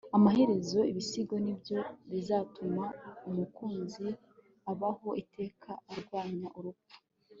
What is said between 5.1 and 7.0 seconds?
iteka, arwanya urupfu